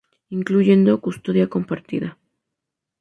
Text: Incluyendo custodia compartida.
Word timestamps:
Incluyendo 0.37 1.01
custodia 1.05 1.51
compartida. 1.55 2.09